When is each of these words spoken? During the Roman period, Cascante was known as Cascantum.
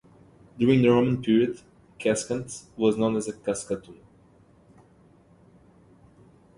During 0.57 0.81
the 0.81 0.87
Roman 0.87 1.21
period, 1.21 1.61
Cascante 1.99 2.63
was 2.75 2.97
known 2.97 3.15
as 3.17 3.31
Cascantum. 3.45 3.99